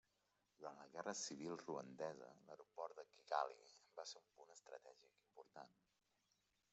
[0.59, 3.59] Durant la Guerra Civil Ruandesa, l'aeroport de Kigali
[3.99, 5.77] va ser un punt estratègic important.